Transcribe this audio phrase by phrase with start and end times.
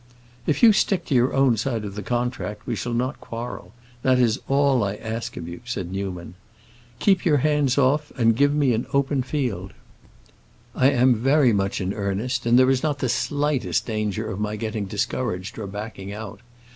[0.47, 4.17] "If you stick to your own side of the contract we shall not quarrel; that
[4.17, 6.33] is all I ask of you," said Newman.
[6.97, 9.73] "Keep your hands off, and give me an open field.
[10.73, 14.55] I am very much in earnest, and there is not the slightest danger of my
[14.55, 16.39] getting discouraged or backing out.